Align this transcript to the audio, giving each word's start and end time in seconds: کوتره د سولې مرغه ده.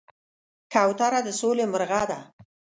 کوتره 0.73 1.19
د 1.23 1.29
سولې 1.39 1.65
مرغه 1.71 2.01
ده. 2.09 2.19